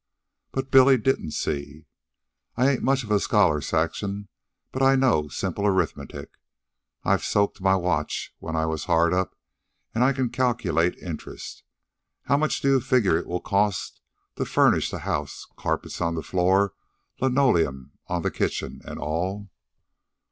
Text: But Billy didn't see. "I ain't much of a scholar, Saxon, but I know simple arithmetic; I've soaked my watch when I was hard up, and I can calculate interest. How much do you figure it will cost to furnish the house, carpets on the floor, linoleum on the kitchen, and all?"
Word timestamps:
But 0.51 0.71
Billy 0.71 0.97
didn't 0.97 1.29
see. 1.29 1.85
"I 2.57 2.67
ain't 2.67 2.81
much 2.81 3.03
of 3.03 3.11
a 3.11 3.19
scholar, 3.19 3.61
Saxon, 3.61 4.29
but 4.71 4.81
I 4.81 4.95
know 4.95 5.27
simple 5.27 5.67
arithmetic; 5.67 6.31
I've 7.03 7.23
soaked 7.23 7.61
my 7.61 7.75
watch 7.75 8.33
when 8.39 8.55
I 8.55 8.65
was 8.65 8.85
hard 8.85 9.13
up, 9.13 9.35
and 9.93 10.03
I 10.03 10.11
can 10.11 10.29
calculate 10.31 10.97
interest. 10.97 11.61
How 12.23 12.35
much 12.37 12.61
do 12.61 12.69
you 12.69 12.79
figure 12.81 13.15
it 13.19 13.27
will 13.27 13.41
cost 13.41 14.01
to 14.37 14.45
furnish 14.45 14.89
the 14.89 15.01
house, 15.05 15.45
carpets 15.55 16.01
on 16.01 16.15
the 16.15 16.23
floor, 16.23 16.73
linoleum 17.19 17.91
on 18.07 18.23
the 18.23 18.31
kitchen, 18.31 18.81
and 18.83 18.97
all?" 18.97 19.51